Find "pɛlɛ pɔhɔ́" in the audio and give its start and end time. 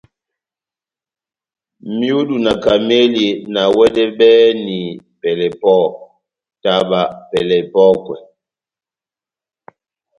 5.19-5.95